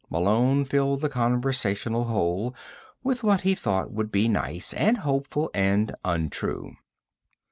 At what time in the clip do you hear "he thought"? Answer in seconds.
3.41-3.91